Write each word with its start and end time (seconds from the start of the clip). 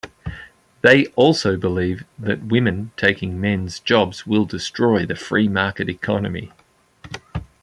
They 0.81 1.05
also 1.15 1.57
believe 1.57 2.05
that 2.17 2.45
women 2.45 2.89
taking 2.97 3.39
men's 3.39 3.79
jobs 3.79 4.25
will 4.25 4.45
destroy 4.45 5.05
the 5.05 5.13
free 5.15 5.47
market 5.47 5.89
economy. 5.89 6.51